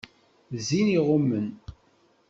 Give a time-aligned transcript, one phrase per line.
[0.59, 1.47] Zzin i iɣummen.